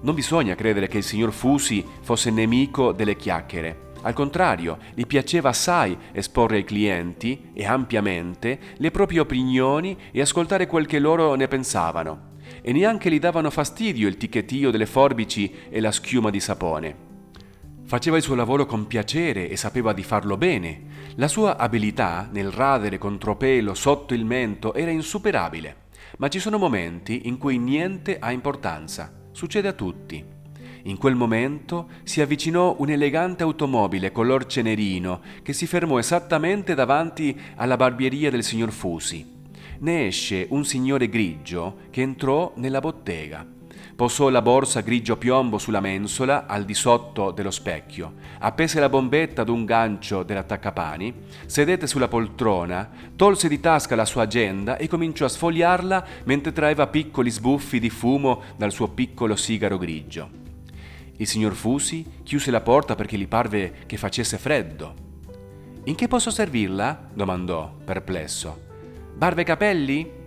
Non 0.00 0.12
bisogna 0.12 0.56
credere 0.56 0.88
che 0.88 0.96
il 0.96 1.04
signor 1.04 1.30
Fusi 1.30 1.86
fosse 2.00 2.32
nemico 2.32 2.90
delle 2.90 3.14
chiacchiere. 3.14 3.92
Al 4.00 4.12
contrario, 4.12 4.78
gli 4.92 5.06
piaceva 5.06 5.50
assai 5.50 5.96
esporre 6.10 6.56
ai 6.56 6.64
clienti, 6.64 7.50
e 7.54 7.64
ampiamente, 7.64 8.58
le 8.78 8.90
proprie 8.90 9.20
opinioni 9.20 9.96
e 10.10 10.20
ascoltare 10.20 10.66
quel 10.66 10.86
che 10.86 10.98
loro 10.98 11.36
ne 11.36 11.46
pensavano 11.46 12.38
e 12.60 12.72
neanche 12.72 13.08
gli 13.08 13.20
davano 13.20 13.50
fastidio 13.50 14.08
il 14.08 14.16
ticchettio 14.16 14.72
delle 14.72 14.86
forbici 14.86 15.54
e 15.70 15.78
la 15.78 15.92
schiuma 15.92 16.28
di 16.28 16.40
sapone. 16.40 17.09
Faceva 17.90 18.18
il 18.18 18.22
suo 18.22 18.36
lavoro 18.36 18.66
con 18.66 18.86
piacere 18.86 19.48
e 19.48 19.56
sapeva 19.56 19.92
di 19.92 20.04
farlo 20.04 20.36
bene. 20.36 20.82
La 21.16 21.26
sua 21.26 21.56
abilità 21.56 22.28
nel 22.30 22.52
radere 22.52 22.98
contropelo 22.98 23.74
sotto 23.74 24.14
il 24.14 24.24
mento 24.24 24.74
era 24.74 24.92
insuperabile. 24.92 25.88
Ma 26.18 26.28
ci 26.28 26.38
sono 26.38 26.56
momenti 26.56 27.22
in 27.26 27.36
cui 27.36 27.58
niente 27.58 28.20
ha 28.20 28.30
importanza. 28.30 29.12
Succede 29.32 29.66
a 29.66 29.72
tutti. 29.72 30.24
In 30.84 30.98
quel 30.98 31.16
momento 31.16 31.88
si 32.04 32.20
avvicinò 32.20 32.76
un'elegante 32.78 33.42
automobile 33.42 34.12
color 34.12 34.46
cenerino 34.46 35.20
che 35.42 35.52
si 35.52 35.66
fermò 35.66 35.98
esattamente 35.98 36.76
davanti 36.76 37.36
alla 37.56 37.76
barbieria 37.76 38.30
del 38.30 38.44
signor 38.44 38.70
Fusi 38.70 39.38
ne 39.80 40.06
esce 40.06 40.46
un 40.50 40.64
signore 40.64 41.08
grigio 41.08 41.78
che 41.90 42.02
entrò 42.02 42.52
nella 42.56 42.80
bottega. 42.80 43.58
Posò 44.00 44.30
la 44.30 44.40
borsa 44.40 44.80
grigio 44.80 45.18
piombo 45.18 45.58
sulla 45.58 45.80
mensola 45.80 46.46
al 46.46 46.64
di 46.64 46.72
sotto 46.72 47.32
dello 47.32 47.50
specchio, 47.50 48.14
appese 48.38 48.80
la 48.80 48.88
bombetta 48.88 49.42
ad 49.42 49.50
un 49.50 49.66
gancio 49.66 50.22
dell'attaccapani, 50.22 51.12
sedette 51.44 51.86
sulla 51.86 52.08
poltrona, 52.08 52.88
tolse 53.14 53.46
di 53.46 53.60
tasca 53.60 53.94
la 53.94 54.06
sua 54.06 54.22
agenda 54.22 54.78
e 54.78 54.88
cominciò 54.88 55.26
a 55.26 55.28
sfogliarla 55.28 56.06
mentre 56.24 56.52
traeva 56.52 56.86
piccoli 56.86 57.28
sbuffi 57.28 57.78
di 57.78 57.90
fumo 57.90 58.40
dal 58.56 58.72
suo 58.72 58.88
piccolo 58.88 59.36
sigaro 59.36 59.76
grigio. 59.76 60.30
Il 61.18 61.26
signor 61.26 61.52
Fusi 61.52 62.22
chiuse 62.22 62.50
la 62.50 62.62
porta 62.62 62.94
perché 62.94 63.18
gli 63.18 63.28
parve 63.28 63.84
che 63.84 63.98
facesse 63.98 64.38
freddo. 64.38 64.94
In 65.84 65.94
che 65.94 66.08
posso 66.08 66.30
servirla? 66.30 67.10
domandò, 67.12 67.70
perplesso. 67.84 68.62
Barba 69.14 69.42
e 69.42 69.44
capelli? 69.44 70.19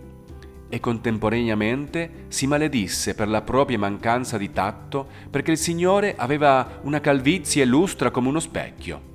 E 0.68 0.80
contemporaneamente 0.80 2.24
si 2.28 2.46
maledisse 2.46 3.14
per 3.14 3.28
la 3.28 3.42
propria 3.42 3.78
mancanza 3.78 4.38
di 4.38 4.50
tatto 4.50 5.06
perché 5.30 5.52
il 5.52 5.58
Signore 5.58 6.14
aveva 6.16 6.80
una 6.82 7.00
calvizie 7.00 7.64
lustra 7.64 8.10
come 8.10 8.28
uno 8.28 8.40
specchio. 8.40 9.12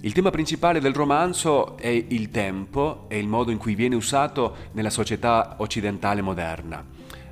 Il 0.00 0.12
tema 0.12 0.30
principale 0.30 0.80
del 0.80 0.94
romanzo 0.94 1.76
è 1.76 1.88
il 1.88 2.30
tempo 2.30 3.06
e 3.08 3.18
il 3.18 3.26
modo 3.26 3.50
in 3.50 3.58
cui 3.58 3.74
viene 3.74 3.96
usato 3.96 4.68
nella 4.72 4.90
società 4.90 5.56
occidentale 5.58 6.20
moderna. 6.20 6.84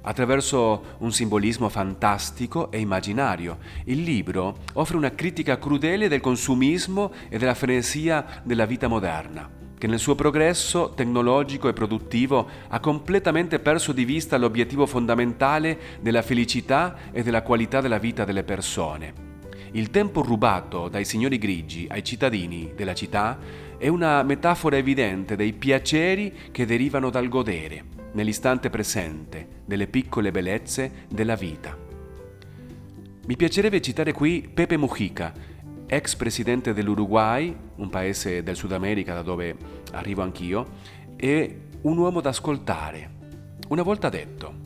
Attraverso 0.02 0.96
un 0.98 1.12
simbolismo 1.12 1.68
fantastico 1.68 2.70
e 2.70 2.80
immaginario, 2.80 3.58
il 3.84 4.02
libro 4.02 4.58
offre 4.74 4.96
una 4.96 5.10
critica 5.10 5.58
crudele 5.58 6.08
del 6.08 6.20
consumismo 6.20 7.12
e 7.28 7.38
della 7.38 7.54
frenesia 7.54 8.40
della 8.42 8.66
vita 8.66 8.88
moderna 8.88 9.64
che 9.78 9.86
nel 9.86 9.98
suo 9.98 10.14
progresso 10.14 10.92
tecnologico 10.94 11.68
e 11.68 11.72
produttivo 11.72 12.48
ha 12.68 12.80
completamente 12.80 13.58
perso 13.58 13.92
di 13.92 14.04
vista 14.04 14.36
l'obiettivo 14.36 14.86
fondamentale 14.86 15.78
della 16.00 16.22
felicità 16.22 16.96
e 17.12 17.22
della 17.22 17.42
qualità 17.42 17.80
della 17.80 17.98
vita 17.98 18.24
delle 18.24 18.42
persone. 18.42 19.34
Il 19.72 19.90
tempo 19.90 20.22
rubato 20.22 20.88
dai 20.88 21.04
signori 21.04 21.36
grigi 21.38 21.86
ai 21.90 22.02
cittadini 22.02 22.72
della 22.74 22.94
città 22.94 23.38
è 23.76 23.88
una 23.88 24.22
metafora 24.22 24.78
evidente 24.78 25.36
dei 25.36 25.52
piaceri 25.52 26.32
che 26.50 26.64
derivano 26.64 27.10
dal 27.10 27.28
godere, 27.28 27.84
nell'istante 28.12 28.70
presente, 28.70 29.46
delle 29.66 29.86
piccole 29.86 30.30
bellezze 30.30 31.04
della 31.08 31.34
vita. 31.34 31.76
Mi 33.26 33.36
piacerebbe 33.36 33.82
citare 33.82 34.12
qui 34.12 34.48
Pepe 34.52 34.76
Mujica, 34.78 35.32
ex 35.86 36.14
presidente 36.16 36.72
dell'Uruguay, 36.72 37.56
un 37.76 37.88
paese 37.88 38.42
del 38.42 38.56
Sud 38.56 38.72
America 38.72 39.14
da 39.14 39.22
dove 39.22 39.56
arrivo 39.92 40.22
anch'io, 40.22 40.66
e 41.16 41.60
un 41.82 41.96
uomo 41.98 42.20
da 42.20 42.30
ascoltare. 42.30 43.10
Una 43.68 43.82
volta 43.82 44.08
detto, 44.08 44.64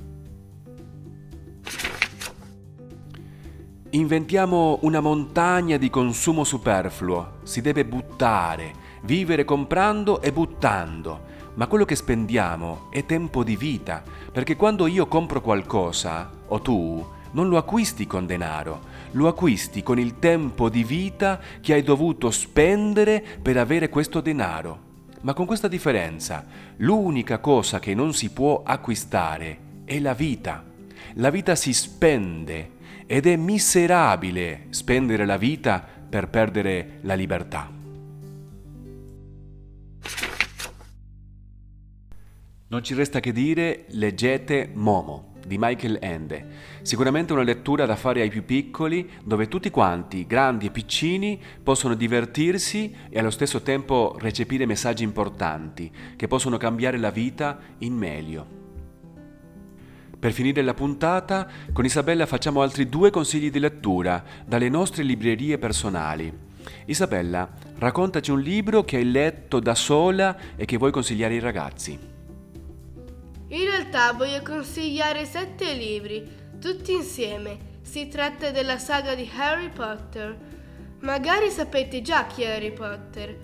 Inventiamo 3.92 4.78
una 4.82 5.00
montagna 5.00 5.76
di 5.76 5.90
consumo 5.90 6.44
superfluo, 6.44 7.38
si 7.42 7.60
deve 7.60 7.84
buttare, 7.84 8.72
vivere 9.02 9.44
comprando 9.44 10.22
e 10.22 10.30
buttando, 10.30 11.22
ma 11.54 11.66
quello 11.66 11.84
che 11.84 11.96
spendiamo 11.96 12.86
è 12.90 13.04
tempo 13.04 13.42
di 13.42 13.56
vita, 13.56 14.04
perché 14.30 14.54
quando 14.54 14.86
io 14.86 15.08
compro 15.08 15.40
qualcosa, 15.40 16.30
o 16.46 16.60
tu, 16.60 17.04
non 17.32 17.48
lo 17.48 17.56
acquisti 17.56 18.06
con 18.06 18.26
denaro, 18.26 18.80
lo 19.12 19.28
acquisti 19.28 19.82
con 19.82 19.98
il 19.98 20.18
tempo 20.18 20.68
di 20.68 20.84
vita 20.84 21.40
che 21.60 21.74
hai 21.74 21.82
dovuto 21.82 22.30
spendere 22.30 23.22
per 23.40 23.56
avere 23.56 23.88
questo 23.88 24.20
denaro. 24.20 24.88
Ma 25.22 25.34
con 25.34 25.46
questa 25.46 25.68
differenza, 25.68 26.46
l'unica 26.78 27.38
cosa 27.38 27.78
che 27.78 27.94
non 27.94 28.14
si 28.14 28.30
può 28.30 28.62
acquistare 28.64 29.58
è 29.84 29.98
la 30.00 30.14
vita. 30.14 30.64
La 31.14 31.30
vita 31.30 31.54
si 31.54 31.72
spende 31.72 32.78
ed 33.06 33.26
è 33.26 33.36
miserabile 33.36 34.66
spendere 34.70 35.26
la 35.26 35.36
vita 35.36 35.84
per 36.08 36.28
perdere 36.28 36.98
la 37.02 37.14
libertà. 37.14 37.70
Non 42.68 42.84
ci 42.84 42.94
resta 42.94 43.18
che 43.18 43.32
dire, 43.32 43.86
leggete 43.88 44.70
Momo 44.72 45.29
di 45.50 45.58
Michael 45.58 45.98
Ende. 46.00 46.46
Sicuramente 46.82 47.32
una 47.32 47.42
lettura 47.42 47.84
da 47.84 47.96
fare 47.96 48.20
ai 48.20 48.28
più 48.28 48.44
piccoli, 48.44 49.10
dove 49.24 49.48
tutti 49.48 49.68
quanti, 49.68 50.24
grandi 50.24 50.66
e 50.66 50.70
piccini, 50.70 51.42
possono 51.60 51.94
divertirsi 51.94 52.94
e 53.08 53.18
allo 53.18 53.30
stesso 53.30 53.60
tempo 53.60 54.14
recepire 54.20 54.64
messaggi 54.64 55.02
importanti 55.02 55.90
che 56.14 56.28
possono 56.28 56.56
cambiare 56.56 56.98
la 56.98 57.10
vita 57.10 57.58
in 57.78 57.94
meglio. 57.94 58.58
Per 60.20 60.30
finire 60.30 60.62
la 60.62 60.74
puntata, 60.74 61.48
con 61.72 61.84
Isabella 61.84 62.26
facciamo 62.26 62.62
altri 62.62 62.88
due 62.88 63.10
consigli 63.10 63.50
di 63.50 63.58
lettura 63.58 64.22
dalle 64.46 64.68
nostre 64.68 65.02
librerie 65.02 65.58
personali. 65.58 66.32
Isabella, 66.84 67.50
raccontaci 67.78 68.30
un 68.30 68.40
libro 68.40 68.84
che 68.84 68.98
hai 68.98 69.10
letto 69.10 69.58
da 69.58 69.74
sola 69.74 70.36
e 70.54 70.64
che 70.64 70.76
vuoi 70.76 70.92
consigliare 70.92 71.34
ai 71.34 71.40
ragazzi. 71.40 72.09
In 73.52 73.64
realtà 73.64 74.12
voglio 74.12 74.42
consigliare 74.42 75.24
sette 75.24 75.72
libri, 75.72 76.24
tutti 76.60 76.92
insieme. 76.92 77.78
Si 77.82 78.06
tratta 78.06 78.52
della 78.52 78.78
saga 78.78 79.16
di 79.16 79.28
Harry 79.36 79.70
Potter. 79.70 80.38
Magari 81.00 81.50
sapete 81.50 82.00
già 82.00 82.26
chi 82.26 82.42
è 82.42 82.54
Harry 82.54 82.70
Potter, 82.70 83.36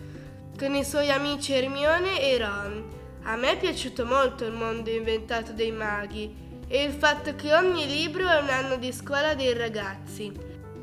con 0.57 0.77
i 0.77 0.85
suoi 0.85 1.11
amici 1.11 1.55
Hermione 1.55 2.21
e 2.21 2.39
Ron. 2.39 2.85
A 3.25 3.35
me 3.35 3.53
è 3.53 3.59
piaciuto 3.59 4.07
molto 4.07 4.45
il 4.45 4.53
mondo 4.53 4.91
inventato 4.91 5.51
dei 5.51 5.73
maghi 5.73 6.33
e 6.69 6.85
il 6.85 6.93
fatto 6.93 7.35
che 7.35 7.53
ogni 7.53 7.87
libro 7.89 8.29
è 8.29 8.39
un 8.41 8.49
anno 8.49 8.77
di 8.77 8.93
scuola 8.93 9.35
dei 9.35 9.55
ragazzi. 9.55 10.33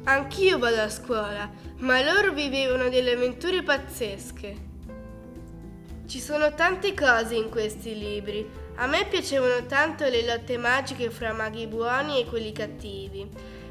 Anch'io 0.03 0.59
vado 0.59 0.81
a 0.81 0.89
scuola, 0.89 1.49
ma 1.77 2.01
loro 2.01 2.33
vivevano 2.33 2.89
delle 2.89 3.13
avventure 3.13 3.63
pazzesche. 3.63 4.71
Ci 6.05 6.19
sono 6.19 6.53
tante 6.53 6.93
cose 6.93 7.35
in 7.35 7.49
questi 7.49 7.97
libri. 7.97 8.62
A 8.83 8.85
me 8.85 9.05
piacevano 9.05 9.65
tanto 9.65 10.03
le 10.09 10.25
lotte 10.25 10.57
magiche 10.57 11.09
fra 11.09 11.31
maghi 11.31 11.67
buoni 11.67 12.19
e 12.19 12.25
quelli 12.25 12.51
cattivi, 12.51 13.25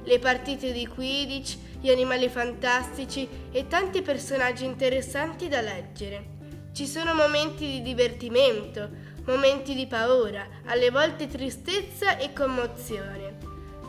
le 0.04 0.18
partite 0.18 0.72
di 0.72 0.86
Quidditch, 0.86 1.58
gli 1.82 1.90
animali 1.90 2.30
fantastici 2.30 3.28
e 3.52 3.66
tanti 3.66 4.00
personaggi 4.00 4.64
interessanti 4.64 5.48
da 5.48 5.60
leggere. 5.60 6.24
Ci 6.72 6.86
sono 6.86 7.12
momenti 7.12 7.66
di 7.66 7.82
divertimento, 7.82 8.88
momenti 9.26 9.74
di 9.74 9.86
paura, 9.86 10.48
alle 10.64 10.88
volte 10.88 11.26
tristezza 11.26 12.16
e 12.16 12.32
commozione. 12.32 13.36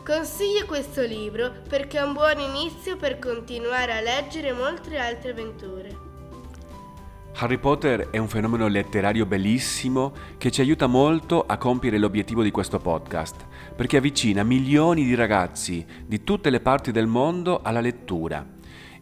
Consiglio 0.04 0.66
questo 0.66 1.00
libro 1.00 1.50
perché 1.66 2.00
è 2.00 2.02
un 2.02 2.12
buon 2.12 2.38
inizio 2.38 2.98
per 2.98 3.18
continuare 3.18 3.92
a 3.92 4.02
leggere 4.02 4.52
molte 4.52 4.98
altre 4.98 5.30
avventure. 5.30 6.03
Harry 7.36 7.58
Potter 7.58 8.10
è 8.10 8.18
un 8.18 8.28
fenomeno 8.28 8.68
letterario 8.68 9.26
bellissimo 9.26 10.12
che 10.38 10.50
ci 10.50 10.60
aiuta 10.60 10.86
molto 10.86 11.44
a 11.46 11.56
compiere 11.56 11.98
l'obiettivo 11.98 12.42
di 12.42 12.50
questo 12.50 12.78
podcast, 12.78 13.46
perché 13.74 13.96
avvicina 13.96 14.42
milioni 14.42 15.04
di 15.04 15.14
ragazzi 15.14 15.84
di 16.06 16.22
tutte 16.24 16.50
le 16.50 16.60
parti 16.60 16.92
del 16.92 17.06
mondo 17.06 17.60
alla 17.62 17.80
lettura 17.80 18.54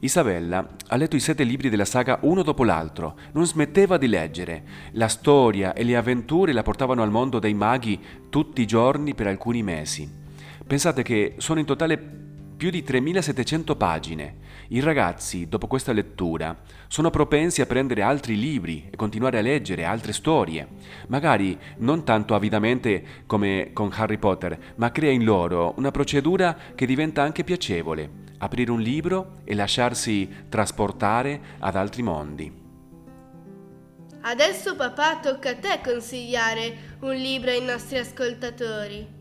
Isabella 0.05 0.75
ha 0.89 0.97
letto 0.97 1.15
i 1.15 1.21
sette 1.21 1.45
libri 1.45 1.69
della 1.69 1.85
saga 1.85 2.19
uno 2.23 2.43
dopo 2.43 2.65
l'altro, 2.65 3.17
non 3.35 3.47
smetteva 3.47 3.99
di 3.99 4.09
leggere. 4.09 4.65
La 4.93 5.07
storia 5.07 5.75
e 5.75 5.85
le 5.85 5.97
avventure 5.97 6.53
la 6.53 6.65
portavano 6.65 7.05
al 7.05 7.13
mondo 7.13 7.39
dei 7.39 7.55
maghi 7.55 8.01
tutti 8.29 8.63
i 8.63 8.67
giorni 8.67 9.15
per 9.15 9.29
alcuni 9.29 9.63
mesi. 9.63 10.11
Pensate 10.67 11.05
che 11.05 11.35
sono 11.39 11.61
in 11.61 11.67
totale 11.67 11.99
più 12.57 12.71
di 12.71 12.83
3700 12.83 13.77
pagine. 13.77 14.37
I 14.73 14.81
ragazzi, 14.81 15.49
dopo 15.49 15.67
questa 15.67 15.93
lettura, 15.93 16.57
sono 16.89 17.11
propensi 17.11 17.61
a 17.61 17.67
prendere 17.67 18.01
altri 18.01 18.39
libri 18.39 18.89
e 18.91 18.97
continuare 18.97 19.37
a 19.37 19.43
leggere 19.43 19.85
altre 19.85 20.15
storie. 20.15 20.67
Magari 21.09 21.59
non 21.81 22.05
tanto 22.05 22.35
avidamente 22.35 23.05
come 23.27 23.73
con 23.75 23.91
Harry 23.95 24.17
Potter, 24.17 24.59
ma 24.77 24.91
crea 24.91 25.11
in 25.11 25.25
loro 25.25 25.75
una 25.77 25.91
procedura 25.91 26.57
che 26.75 26.87
diventa 26.87 27.23
anche 27.23 27.45
piacevole 27.45 28.21
aprire 28.39 28.71
un 28.71 28.81
libro 28.81 29.41
e 29.45 29.55
lasciarsi 29.55 30.47
trasportare 30.49 31.41
ad 31.59 31.77
altri 31.77 32.03
mondi. 32.03 32.61
Adesso 34.23 34.75
papà 34.75 35.19
tocca 35.19 35.51
a 35.51 35.57
te 35.57 35.81
consigliare 35.85 36.97
un 37.01 37.15
libro 37.15 37.51
ai 37.51 37.63
nostri 37.63 37.99
ascoltatori. 37.99 39.21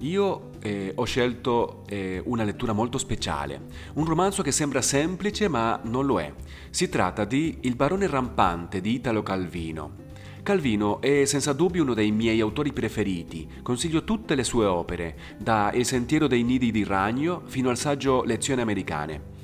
Io 0.00 0.50
eh, 0.60 0.92
ho 0.94 1.04
scelto 1.04 1.84
eh, 1.88 2.20
una 2.26 2.44
lettura 2.44 2.74
molto 2.74 2.98
speciale, 2.98 3.62
un 3.94 4.04
romanzo 4.04 4.42
che 4.42 4.52
sembra 4.52 4.82
semplice 4.82 5.48
ma 5.48 5.80
non 5.84 6.04
lo 6.04 6.20
è. 6.20 6.30
Si 6.68 6.90
tratta 6.90 7.24
di 7.24 7.58
Il 7.62 7.76
barone 7.76 8.06
rampante 8.06 8.82
di 8.82 8.92
Italo 8.92 9.22
Calvino. 9.22 10.04
Calvino 10.42 11.00
è 11.00 11.24
senza 11.24 11.54
dubbio 11.54 11.82
uno 11.82 11.94
dei 11.94 12.12
miei 12.12 12.40
autori 12.40 12.74
preferiti. 12.74 13.48
Consiglio 13.62 14.04
tutte 14.04 14.34
le 14.34 14.44
sue 14.44 14.66
opere, 14.66 15.16
da 15.38 15.72
Il 15.72 15.86
sentiero 15.86 16.26
dei 16.26 16.42
nidi 16.42 16.70
di 16.70 16.84
ragno 16.84 17.42
fino 17.46 17.70
al 17.70 17.78
saggio 17.78 18.22
Lezioni 18.22 18.60
americane. 18.60 19.34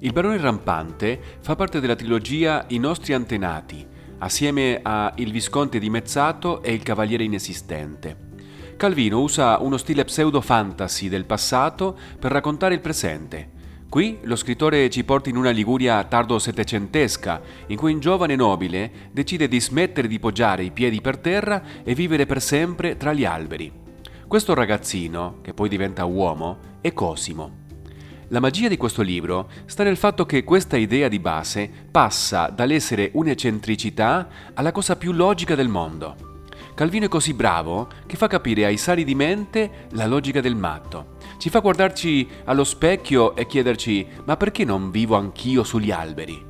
Il 0.00 0.12
barone 0.12 0.36
rampante 0.38 1.18
fa 1.40 1.54
parte 1.54 1.78
della 1.78 1.96
trilogia 1.96 2.64
I 2.68 2.78
nostri 2.78 3.14
antenati, 3.14 3.86
assieme 4.18 4.80
a 4.82 5.12
Il 5.16 5.30
visconte 5.30 5.78
dimezzato 5.78 6.60
e 6.62 6.74
Il 6.74 6.82
cavaliere 6.82 7.22
inesistente. 7.22 8.25
Calvino 8.76 9.20
usa 9.20 9.58
uno 9.58 9.76
stile 9.76 10.04
pseudo-fantasy 10.04 11.08
del 11.08 11.24
passato 11.24 11.96
per 12.18 12.30
raccontare 12.30 12.74
il 12.74 12.80
presente, 12.80 13.54
Qui 13.88 14.18
lo 14.22 14.36
scrittore 14.36 14.90
ci 14.90 15.04
porta 15.04 15.30
in 15.30 15.36
una 15.36 15.50
Liguria 15.50 16.02
tardo 16.04 16.38
settecentesca, 16.38 17.40
in 17.68 17.76
cui 17.76 17.92
un 17.92 18.00
giovane 18.00 18.34
nobile 18.34 18.90
decide 19.12 19.48
di 19.48 19.60
smettere 19.60 20.08
di 20.08 20.18
poggiare 20.18 20.64
i 20.64 20.70
piedi 20.70 21.00
per 21.00 21.16
terra 21.18 21.62
e 21.82 21.94
vivere 21.94 22.26
per 22.26 22.42
sempre 22.42 22.96
tra 22.96 23.12
gli 23.12 23.24
alberi. 23.24 23.72
Questo 24.26 24.54
ragazzino, 24.54 25.38
che 25.40 25.54
poi 25.54 25.68
diventa 25.68 26.04
uomo, 26.04 26.58
è 26.80 26.92
Cosimo. 26.92 27.64
La 28.28 28.40
magia 28.40 28.68
di 28.68 28.76
questo 28.76 29.02
libro 29.02 29.48
sta 29.66 29.84
nel 29.84 29.96
fatto 29.96 30.26
che 30.26 30.42
questa 30.42 30.76
idea 30.76 31.06
di 31.06 31.20
base 31.20 31.70
passa 31.90 32.48
dall'essere 32.48 33.10
un'eccentricità 33.14 34.28
alla 34.52 34.72
cosa 34.72 34.96
più 34.96 35.12
logica 35.12 35.54
del 35.54 35.68
mondo. 35.68 36.35
Calvino 36.76 37.06
è 37.06 37.08
così 37.08 37.32
bravo 37.32 37.88
che 38.04 38.16
fa 38.16 38.26
capire 38.26 38.66
ai 38.66 38.76
sali 38.76 39.02
di 39.02 39.14
mente 39.14 39.86
la 39.92 40.04
logica 40.04 40.42
del 40.42 40.56
matto. 40.56 41.16
Ci 41.38 41.48
fa 41.48 41.60
guardarci 41.60 42.28
allo 42.44 42.64
specchio 42.64 43.34
e 43.34 43.46
chiederci 43.46 44.06
ma 44.26 44.36
perché 44.36 44.62
non 44.62 44.90
vivo 44.90 45.16
anch'io 45.16 45.64
sugli 45.64 45.90
alberi? 45.90 46.44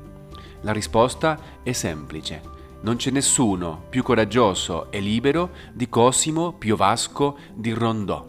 La 0.62 0.72
risposta 0.72 1.38
è 1.62 1.70
semplice. 1.70 2.42
Non 2.80 2.96
c'è 2.96 3.12
nessuno 3.12 3.84
più 3.88 4.02
coraggioso 4.02 4.90
e 4.90 4.98
libero 4.98 5.50
di 5.72 5.88
Cosimo 5.88 6.54
Piovasco 6.54 7.38
di 7.54 7.70
Rondò. 7.70 8.26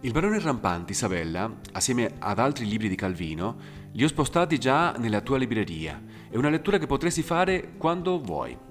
Il 0.00 0.12
barone 0.12 0.40
rampante 0.40 0.92
Isabella, 0.92 1.58
assieme 1.72 2.14
ad 2.20 2.38
altri 2.38 2.66
libri 2.66 2.88
di 2.88 2.94
Calvino, 2.94 3.56
li 3.92 4.02
ho 4.02 4.08
spostati 4.08 4.58
già 4.58 4.92
nella 4.92 5.20
tua 5.20 5.36
libreria. 5.36 6.02
È 6.30 6.38
una 6.38 6.48
lettura 6.48 6.78
che 6.78 6.86
potresti 6.86 7.20
fare 7.20 7.74
quando 7.76 8.18
vuoi. 8.18 8.64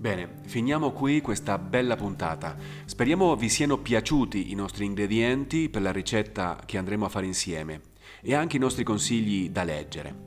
Bene, 0.00 0.28
finiamo 0.46 0.92
qui 0.92 1.20
questa 1.20 1.58
bella 1.58 1.96
puntata. 1.96 2.54
Speriamo 2.84 3.34
vi 3.34 3.48
siano 3.48 3.78
piaciuti 3.78 4.52
i 4.52 4.54
nostri 4.54 4.84
ingredienti 4.84 5.68
per 5.68 5.82
la 5.82 5.90
ricetta 5.90 6.56
che 6.64 6.78
andremo 6.78 7.04
a 7.04 7.08
fare 7.08 7.26
insieme 7.26 7.80
e 8.22 8.32
anche 8.32 8.58
i 8.58 8.60
nostri 8.60 8.84
consigli 8.84 9.50
da 9.50 9.64
leggere. 9.64 10.26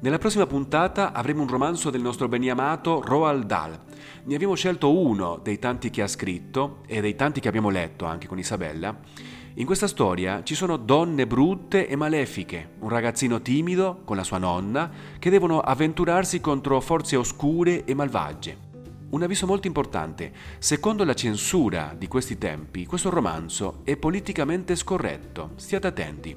Nella 0.00 0.18
prossima 0.18 0.46
puntata 0.46 1.14
avremo 1.14 1.40
un 1.40 1.48
romanzo 1.48 1.88
del 1.88 2.02
nostro 2.02 2.28
beniamato 2.28 3.00
Roald 3.00 3.46
Dahl. 3.46 3.80
Ne 4.24 4.34
abbiamo 4.34 4.54
scelto 4.54 4.94
uno 4.94 5.40
dei 5.42 5.58
tanti 5.58 5.88
che 5.88 6.02
ha 6.02 6.06
scritto 6.06 6.82
e 6.86 7.00
dei 7.00 7.16
tanti 7.16 7.40
che 7.40 7.48
abbiamo 7.48 7.70
letto 7.70 8.04
anche 8.04 8.26
con 8.26 8.38
Isabella 8.38 8.94
In 9.54 9.64
questa 9.64 9.86
storia 9.86 10.42
ci 10.42 10.54
sono 10.54 10.76
donne 10.76 11.26
brutte 11.26 11.88
e 11.88 11.96
malefiche, 11.96 12.72
un 12.80 12.90
ragazzino 12.90 13.40
timido 13.40 14.02
con 14.04 14.16
la 14.16 14.24
sua 14.24 14.36
nonna 14.36 14.90
che 15.18 15.30
devono 15.30 15.60
avventurarsi 15.60 16.42
contro 16.42 16.78
forze 16.82 17.16
oscure 17.16 17.84
e 17.84 17.94
malvagie. 17.94 18.72
Un 19.10 19.22
avviso 19.22 19.46
molto 19.46 19.66
importante, 19.66 20.32
secondo 20.58 21.04
la 21.04 21.14
censura 21.14 21.94
di 21.96 22.08
questi 22.08 22.36
tempi, 22.36 22.86
questo 22.86 23.10
romanzo 23.10 23.80
è 23.84 23.96
politicamente 23.96 24.74
scorretto, 24.74 25.52
stiate 25.56 25.86
attenti. 25.86 26.36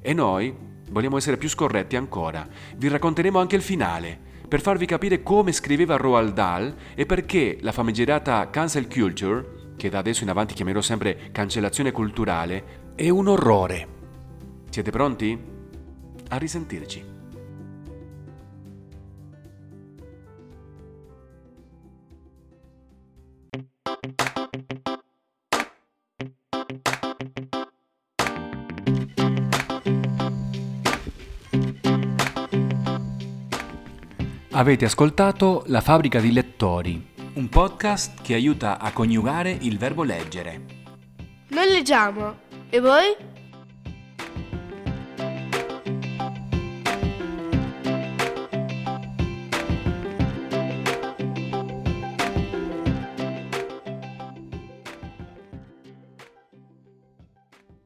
E 0.00 0.12
noi 0.12 0.54
vogliamo 0.90 1.16
essere 1.16 1.38
più 1.38 1.48
scorretti 1.48 1.96
ancora, 1.96 2.46
vi 2.76 2.88
racconteremo 2.88 3.38
anche 3.38 3.56
il 3.56 3.62
finale, 3.62 4.30
per 4.46 4.60
farvi 4.60 4.84
capire 4.84 5.22
come 5.22 5.52
scriveva 5.52 5.96
Roald 5.96 6.34
Dahl 6.34 6.74
e 6.94 7.06
perché 7.06 7.56
la 7.62 7.72
famigerata 7.72 8.50
cancel 8.50 8.88
culture 8.88 9.60
che 9.82 9.88
da 9.88 9.98
adesso 9.98 10.22
in 10.22 10.30
avanti 10.30 10.54
chiamerò 10.54 10.80
sempre 10.80 11.30
cancellazione 11.32 11.90
culturale, 11.90 12.92
è 12.94 13.08
un 13.08 13.26
orrore. 13.26 13.88
Siete 14.70 14.90
pronti? 14.90 15.36
A 16.28 16.36
risentirci. 16.36 17.11
Avete 34.54 34.84
ascoltato 34.84 35.62
La 35.68 35.80
fabbrica 35.80 36.20
di 36.20 36.30
lettori 36.30 37.10
un 37.34 37.48
podcast 37.48 38.20
che 38.20 38.34
aiuta 38.34 38.78
a 38.78 38.92
coniugare 38.92 39.56
il 39.62 39.78
verbo 39.78 40.02
leggere. 40.02 40.64
Noi 41.48 41.70
leggiamo, 41.70 42.40
e 42.68 42.78
voi? 42.78 43.31